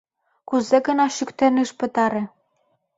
Кузе 0.47 0.77
гына 0.87 1.05
шӱктен 1.15 1.55
ыш 1.63 1.69
пытаре. 1.79 2.23